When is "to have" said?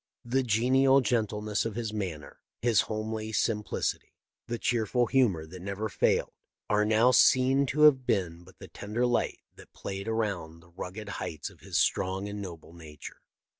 7.67-8.07